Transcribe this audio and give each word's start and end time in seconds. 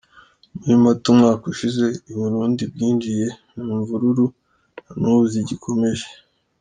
Muri 0.57 0.75
Mata 0.83 1.05
umwaka 1.13 1.43
ushize 1.53 1.83
u 2.13 2.15
Burundi 2.19 2.63
bwinjiye 2.71 3.27
mu 3.63 3.71
imvururu, 3.77 4.25
nan’ubu 4.99 5.25
zigikomeje. 5.33 6.07